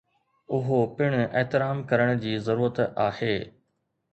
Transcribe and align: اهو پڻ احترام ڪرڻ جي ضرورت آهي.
اهو 0.57 0.79
پڻ 1.01 1.11
احترام 1.39 1.81
ڪرڻ 1.91 2.09
جي 2.25 2.33
ضرورت 2.47 2.83
آهي. 3.07 3.33